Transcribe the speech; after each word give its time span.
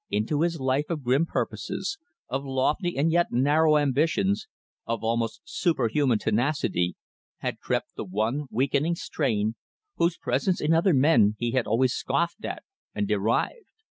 Into 0.09 0.41
his 0.41 0.59
life 0.59 0.89
of 0.89 1.03
grim 1.03 1.27
purposes, 1.27 1.99
of 2.27 2.43
lofty 2.43 2.97
and 2.97 3.11
yet 3.11 3.27
narrow 3.29 3.77
ambitions, 3.77 4.47
of 4.87 5.03
almost 5.03 5.41
superhuman 5.43 6.17
tenacity, 6.17 6.95
had 7.37 7.59
crept 7.59 7.93
the 7.95 8.03
one 8.03 8.47
weakening 8.49 8.95
strain 8.95 9.53
whose 9.97 10.17
presence 10.17 10.59
in 10.59 10.73
other 10.73 10.95
men 10.95 11.35
he 11.37 11.51
had 11.51 11.67
always 11.67 11.93
scoffed 11.93 12.43
at 12.43 12.63
and 12.95 13.07
derived. 13.07 13.67